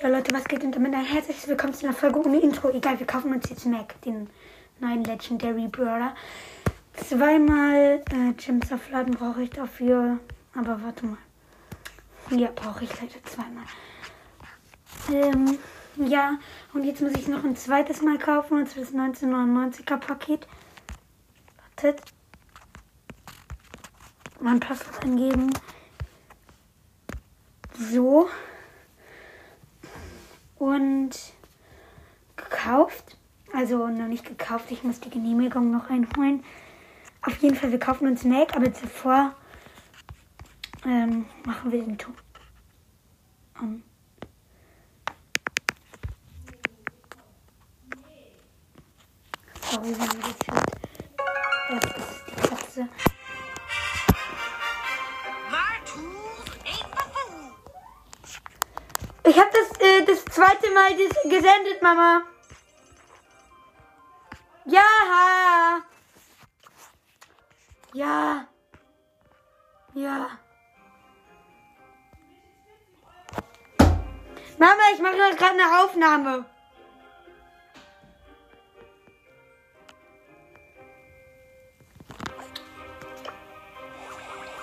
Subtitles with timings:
[0.00, 2.70] Ja, Leute, was geht und damit ein herzliches Willkommen zu einer Folge ohne Intro.
[2.70, 4.30] Egal, wir kaufen uns jetzt Mac, den
[4.78, 6.14] neuen Legendary Brawler.
[6.94, 10.20] Zweimal äh, Gems aufladen brauche ich dafür.
[10.54, 11.18] Aber warte mal.
[12.30, 13.64] Ja, brauche ich leider zweimal.
[15.12, 15.58] Ähm,
[15.96, 16.38] ja,
[16.74, 20.46] und jetzt muss ich noch ein zweites Mal kaufen, und zwar das 1999er Paket.
[21.74, 22.00] Wartet.
[24.38, 25.52] Mein Passwort eingeben.
[27.76, 28.28] So.
[30.58, 31.10] Und
[32.36, 33.16] gekauft.
[33.52, 36.44] Also noch nicht gekauft, ich muss die Genehmigung noch einholen.
[37.22, 39.34] Auf jeden Fall, wir kaufen uns Mac, aber zuvor
[40.84, 42.14] ähm, machen wir den Ton.
[43.60, 43.82] Um.
[49.70, 50.70] Sorry, wenn ihr das hört.
[51.70, 52.88] Das ist die Katze.
[60.38, 62.22] Zweite Mal gesendet, Mama.
[64.66, 65.82] Ja.
[67.92, 68.46] Ja.
[69.94, 70.38] Ja.
[74.58, 76.44] Mama, ich mache gerade eine Aufnahme.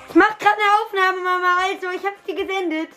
[0.07, 1.57] Ich mache gerade eine Aufnahme, Mama.
[1.63, 2.91] Also, ich habe sie gesendet.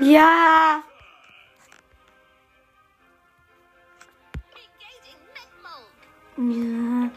[0.00, 0.82] Ja.
[6.36, 7.10] Ja.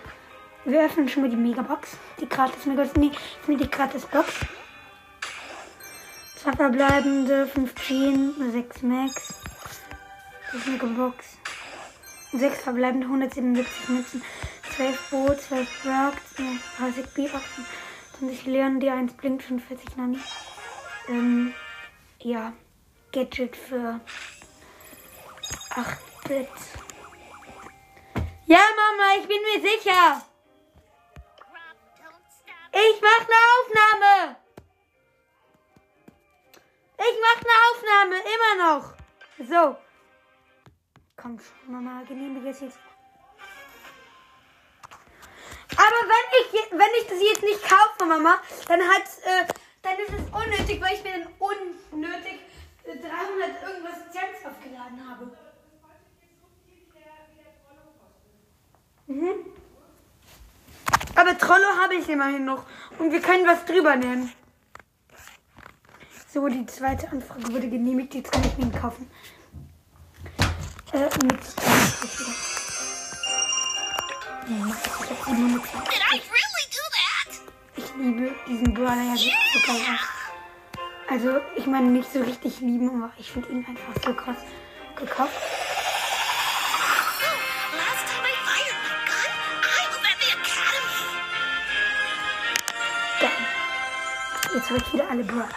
[0.66, 1.98] Wir öffnen schon mal die Megabox.
[2.20, 2.96] Die gratis Megabox.
[2.96, 3.12] Nee,
[3.48, 4.34] die gratis Box.
[6.36, 9.34] Zwei verbleibende, 15, 6 Max.
[10.52, 11.38] Das Megabox.
[12.34, 14.22] 6 verbleibende, 177 Münzen.
[14.76, 16.16] 12 Bo, 12 Brock,
[16.80, 20.18] 30 B, 28 Leon, die 1 blinkt, 45 Nani.
[21.08, 21.54] Ähm,
[22.20, 22.54] ja.
[23.14, 24.02] Gadget für
[25.70, 26.50] 8-Bit.
[28.48, 30.26] Ja, Mama, ich bin mir sicher.
[32.72, 34.36] Ich mach eine Aufnahme.
[36.98, 38.94] Ich mach eine Aufnahme, immer noch.
[39.48, 39.78] So.
[41.16, 42.80] Komm schon, Mama, genehmige es jetzt.
[45.78, 49.46] Aber wenn ich, wenn ich das jetzt nicht kaufe, Mama, dann hat, äh,
[49.84, 51.34] dann ist es unnötig, weil ich mir dann
[51.92, 52.43] unnötig
[53.02, 55.32] 300 irgendwas Gems aufgeladen habe.
[59.08, 59.46] Mhm.
[61.16, 62.66] Aber Trollo habe ich immerhin noch.
[63.00, 64.32] Und wir können was drüber nehmen.
[66.34, 68.16] So, die zweite Anfrage wurde genehmigt.
[68.16, 69.10] Jetzt kann ich mir ihn kaufen.
[70.92, 71.40] Äh, mit
[77.76, 80.13] Ich liebe diesen Brawler ja aus.
[81.10, 84.38] Also, ich meine nicht so richtig lieben, aber ich finde ihn einfach so krass
[84.96, 85.34] gekauft.
[94.54, 95.50] Jetzt habe ich wieder alle Brawler.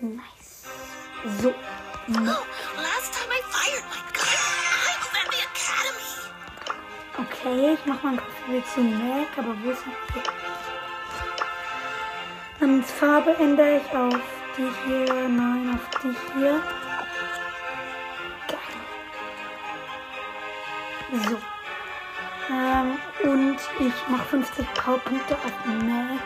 [0.00, 0.64] Nice.
[1.40, 1.54] So.
[7.16, 10.39] Okay, ich mache mal ein Profil zu Mac, aber wo ist er?
[12.60, 14.20] Namensfarbe ändere ich auf
[14.54, 16.62] die hier, nein, auf die hier.
[18.48, 18.58] Geil.
[21.24, 21.38] So.
[22.52, 26.20] Ähm, und ich mache 50 Powerpunkte auf Mac.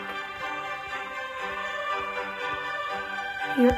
[3.55, 3.77] Hier.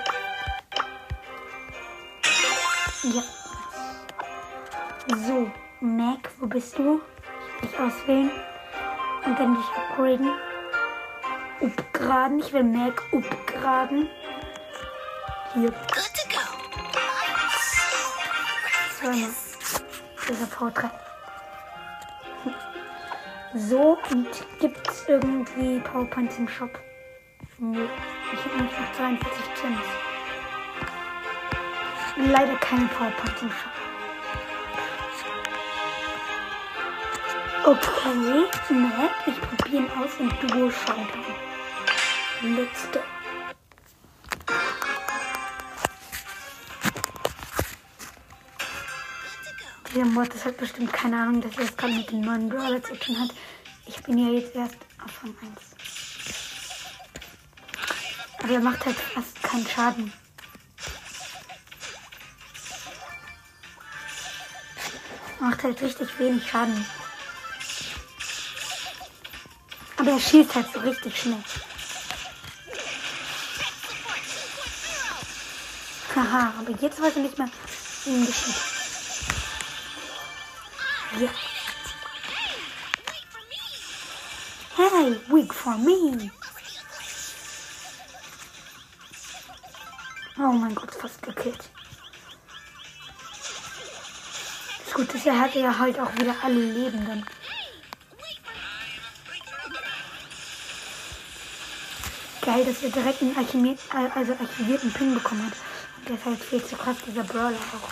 [3.03, 3.23] Ja.
[5.15, 7.01] So, Mac, wo bist du?
[7.61, 8.31] Ich auswählen
[9.25, 10.46] und dann dich upgraden
[11.97, 12.39] upgraden.
[12.39, 14.09] Ich will Mac upgraden.
[15.53, 15.73] Hier.
[18.99, 19.29] Zweimal.
[20.27, 20.89] Dieser V3.
[23.53, 24.27] So, und
[24.59, 26.69] gibt es irgendwie PowerPoints im Shop?
[27.59, 27.87] Nö.
[28.33, 29.79] Ich habe nämlich noch 42 Gems.
[32.31, 33.71] Leider keine PowerPoints im Shop.
[37.65, 41.47] Okay, Mac, ich probiere ihn aus im Duo-Showdown.
[41.47, 41.56] Let's
[42.41, 42.99] go.
[49.89, 52.83] Dieser Mod, das hat bestimmt keine Ahnung, dass er es gerade mit dem neuen Brawler
[52.83, 53.31] zu tun hat.
[53.87, 55.61] Ich bin ja jetzt erst auf Rang 1.
[58.43, 60.13] Aber er macht halt fast keinen Schaden.
[65.39, 66.85] Macht halt richtig wenig Schaden.
[69.97, 71.43] Aber er schießt halt so richtig schnell.
[76.17, 77.47] Haha, aber jetzt weiß er nicht mehr,
[78.05, 78.55] wie geschieht.
[81.19, 81.29] Ja.
[84.75, 86.31] Hey, weak for me.
[90.39, 91.69] Oh mein Gott, fast gekillt.
[94.85, 97.27] Das Gute ist, er hatte ja halt auch wieder alle Lebenden.
[102.41, 103.79] Geil, dass er direkt einen Archimed
[104.15, 105.66] also archivierten Pin bekommen hat.
[106.07, 107.91] Der ist halt viel zu krass, dieser Brawler auch.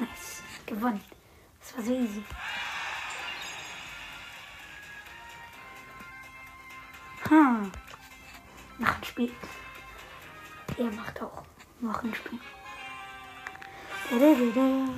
[0.00, 0.42] Nice.
[0.66, 1.04] Gewonnen.
[1.60, 2.24] Das war so easy.
[7.28, 7.70] Hm.
[8.78, 9.32] Noch ein Spiel.
[10.76, 11.44] Er macht auch
[11.80, 12.40] noch ein Spiel.
[14.10, 14.88] Da, da, da, da.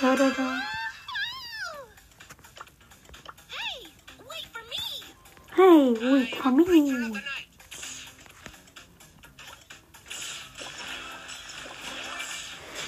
[0.00, 0.73] Da, da, da.
[5.64, 7.12] Hey, wait for me.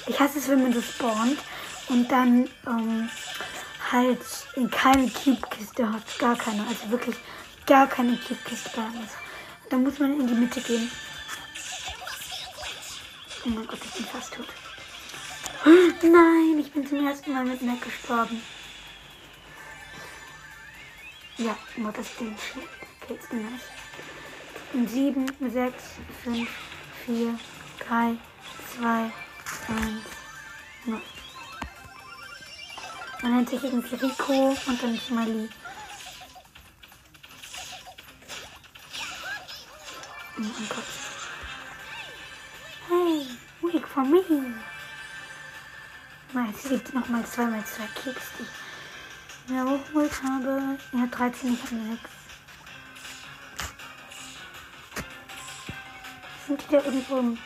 [0.05, 1.39] Ich hasse es, wenn man so spawnt
[1.89, 3.09] und dann ähm,
[3.91, 4.21] halt
[4.55, 6.03] in keine Cube-Kiste hat.
[6.19, 6.67] Gar keine.
[6.67, 7.15] Also wirklich
[7.65, 9.15] gar keine Cube-Kiste da ist.
[9.69, 10.91] Da muss man in die Mitte gehen.
[13.45, 14.47] Oh mein Gott, ich bin fast tot.
[16.03, 18.39] Nein, ich bin zum ersten Mal mit Mac gestorben.
[21.39, 22.35] Ja, nur das Ding
[23.09, 23.61] jetzt nice.
[24.73, 25.83] In 7, 6,
[26.23, 26.49] 5,
[27.05, 27.39] 4,
[27.87, 28.17] 3,
[28.75, 29.11] 2, 1,
[30.85, 31.01] 0.
[33.21, 35.49] Man nennt sich irgendwie Rico und dann Smiley.
[40.39, 40.83] Oh Gott.
[42.89, 43.27] Hey,
[43.61, 44.23] wait for me.
[46.33, 48.66] Mal, es gibt nochmal zweimal zwei Keks, die
[49.47, 50.77] mir hochgeholt habe.
[50.91, 52.09] Ja, 13, ich habe 6.
[56.47, 57.37] Sind die da irgendwo?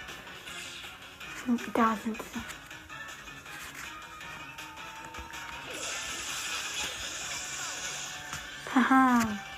[1.73, 2.39] Da sind sie.
[8.73, 9.50] Haha.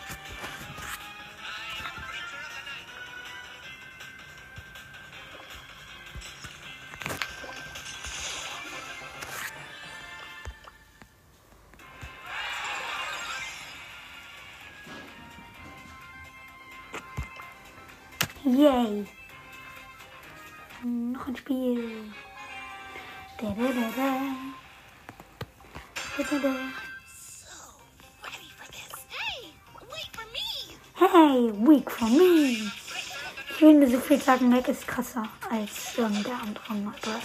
[18.45, 19.05] Yay.
[20.83, 22.13] Noch ein Spiel.
[23.39, 24.19] Da, da, da, da.
[26.17, 26.55] Da, da, da.
[30.95, 32.69] Hey, weak for me.
[33.49, 37.19] Ich will nur so viel sagen, Mac ist krasser als ähm, der andere Mapper.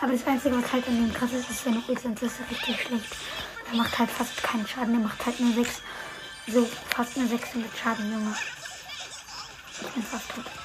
[0.00, 2.48] Aber das Einzige, was halt an dem krass ist, ist seine Ult, sonst ist er
[2.50, 3.16] richtig schlecht.
[3.72, 5.82] Er macht halt fast keinen Schaden, er macht halt nur 6,
[6.46, 6.64] so
[6.94, 8.36] fast nur 600 Schaden, Junge.
[9.80, 10.59] Ich bin fast tot.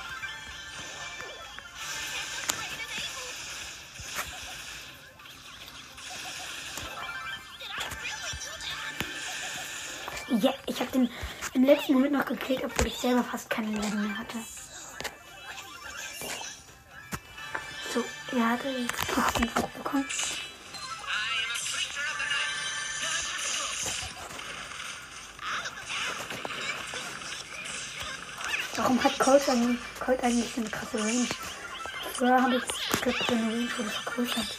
[10.42, 11.10] Ja, ich habe den
[11.54, 14.38] im letzten Moment noch gekillt, obwohl ich selber fast keine Leben mehr hatte.
[17.94, 18.04] So,
[18.36, 20.06] er hatte jetzt Kisten auch bekommen.
[28.76, 31.28] Warum hat Colt eigentlich, Colt eigentlich so eine krasse Range?
[32.14, 34.58] Früher habe ich glaube, seine Range wurde vergrößert.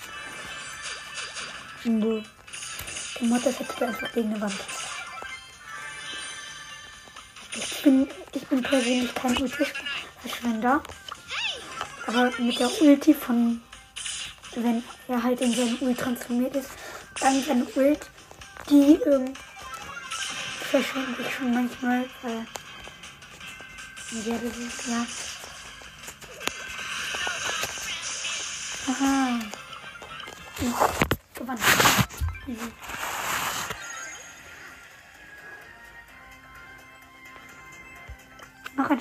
[1.85, 2.23] Nö.
[3.21, 4.76] Der Mod das hätte einfach gegen eine Wand.
[7.87, 10.83] Bin, ich bin persönlich kein Ulti-Verschwender.
[12.07, 13.63] Aber mit der Ulti von,
[14.57, 16.71] wenn er halt in seine Ult transformiert ist,
[17.21, 18.01] dann seine Ult,
[18.69, 19.33] die ähm,
[20.69, 22.47] verschwende ich schon manchmal, weil,
[24.25, 25.07] ja, das ist klar.
[28.89, 29.41] Aha.
[30.61, 30.91] Ja,
[31.35, 31.61] gewonnen.
[32.49, 32.86] Easy.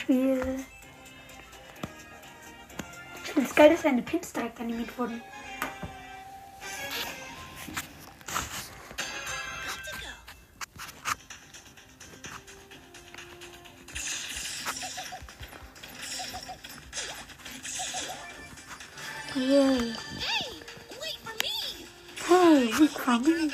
[0.05, 0.63] Spiel.
[3.23, 5.19] Ich finde es geil, dass seine Pins direkt animiert wurden.
[19.35, 19.95] Yay.
[20.19, 20.51] Hey,
[21.01, 21.87] wait for me.
[22.27, 23.51] Hey, weak for me.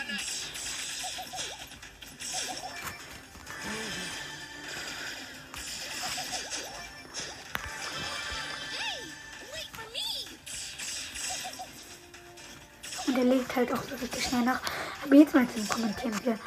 [13.11, 14.61] Und er legt halt auch so richtig schnell nach.
[15.03, 16.39] Aber jetzt mal zum Kommentieren hier.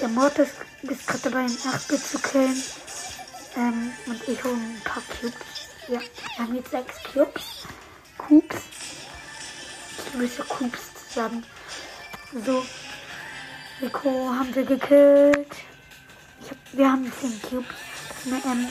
[0.00, 0.50] Der Mortis
[0.82, 2.62] ist gerade dabei, ein 8 zu killen.
[3.56, 5.34] Ähm, und ich hole ein paar Cubes.
[5.88, 7.66] Ja, wir haben jetzt sechs Cubes.
[8.16, 8.60] Cubes.
[10.06, 10.80] Ich müsste Cubes
[11.12, 11.42] sagen.
[12.44, 12.64] So.
[13.82, 15.52] Rico haben wir gekillt.
[16.48, 17.74] Hab, wir haben 10 Cubes.
[18.08, 18.68] Das ist eine M.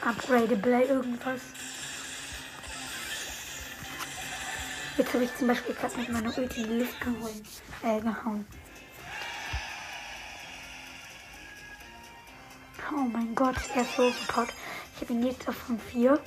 [0.00, 1.40] Upgradable irgendwas.
[4.96, 7.42] Jetzt habe ich zum Beispiel gerade mit meiner Ulti in die Luft geholt,
[7.82, 8.46] äh, gehauen.
[12.92, 14.50] Oh mein Gott, er ist so gebaut.
[14.94, 16.20] Ich habe ihn jetzt auf von 4.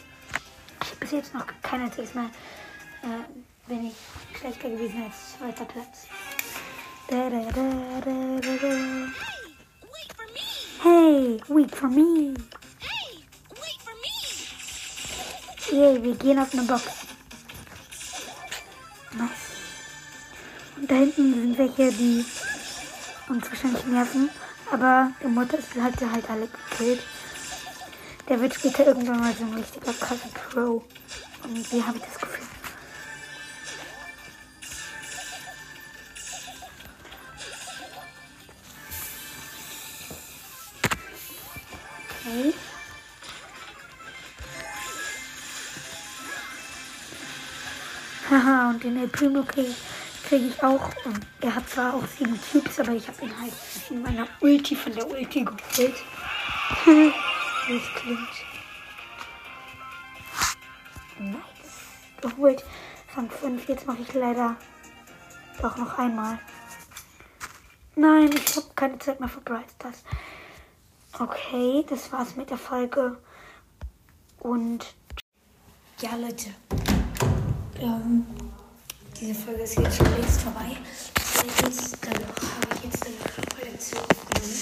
[0.81, 2.25] Ich habe bis jetzt noch kein einziges Mal
[3.03, 3.95] äh, bin ich
[4.38, 6.07] schlechter gewesen als zweiter Platz.
[7.07, 7.62] Da, da, da!
[10.83, 12.33] Hey, wait for me.
[12.79, 13.15] Hey,
[13.59, 14.17] wait for me!
[15.71, 17.06] Yay, wir gehen auf eine Box.
[19.17, 19.57] Nice.
[20.77, 22.25] Und da hinten sind welche, die
[23.29, 24.29] uns wahrscheinlich nerven.
[24.71, 27.01] Aber der Mutter ist halt, halt alle gekillt.
[28.29, 30.83] Der wird später irgendwann mal so ein richtiger krasser Pro.
[31.43, 32.37] Und wie habe ich das Gefühl?
[48.29, 49.74] Haha, und den El Primo kriege
[50.27, 50.89] krieg ich auch.
[51.05, 53.53] Und er hat zwar auch sieben Cubes, aber ich habe ihn halt
[53.89, 55.96] in meiner Ulti von der Ulti gekillt.
[56.86, 56.86] Es
[57.96, 58.27] klingt.
[61.19, 61.41] Nice.
[62.22, 62.63] Geholt.
[63.15, 63.67] Rang 5.
[63.69, 64.57] Jetzt mache ich leider
[65.62, 66.38] doch noch einmal.
[67.96, 70.03] Nein, ich habe keine Zeit mehr für Bright Stars.
[71.17, 73.17] Okay, das war's mit der Folge.
[74.39, 74.93] Und
[76.00, 76.53] ja, Leute.
[77.79, 78.25] Ähm,
[79.19, 80.77] diese Folge ist jetzt schon längst vorbei.
[81.63, 83.15] Jetzt dann habe ich jetzt eine
[83.55, 84.55] Kollektion aufgenommen.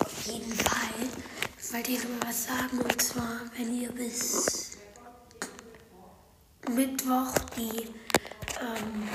[0.00, 2.78] Auf jeden Fall wollte ich noch mal was sagen.
[2.78, 4.76] Und zwar, wenn ihr bis
[6.70, 7.88] Mittwoch die
[8.60, 9.08] ähm,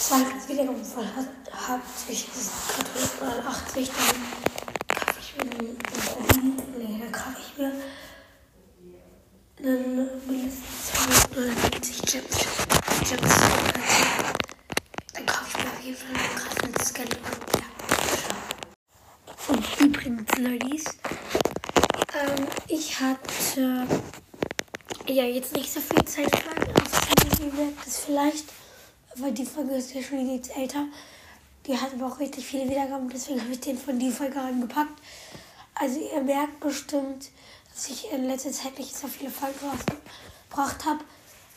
[0.00, 1.28] 200 Wiedergaben voll hat,
[1.68, 2.28] habt, ich
[3.20, 6.52] mal 80, dann kaufe ich mir einen Profil.
[6.78, 7.72] Nee, dann kaufe ich mir
[9.62, 12.38] einen mindestens 290 Chips.
[13.08, 13.34] Chips.
[15.14, 17.08] Dann kaufe ich mir auf jeden Fall einen krassen Scan.
[17.56, 20.84] Ja, Und übrigens, Ladies,
[22.14, 23.86] ähm, ich hatte
[25.06, 25.24] ja
[26.10, 26.44] viel Zeit
[27.40, 28.46] wie wirkt es vielleicht,
[29.16, 30.86] weil die Folge ist ja schon jetzt älter.
[31.66, 35.00] Die hat aber auch richtig viele Wiedergaben, deswegen habe ich den von die Folge angepackt.
[35.74, 37.30] Also ihr merkt bestimmt,
[37.72, 41.04] dass ich in letzter Zeit nicht so viele Folgen rausgebracht habe.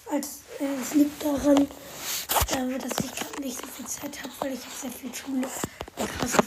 [0.09, 4.53] Als, äh, es liegt daran, äh, dass ich gerade nicht so viel Zeit habe, weil
[4.53, 5.47] ich habe sehr viel Schule
[5.97, 6.37] und krasse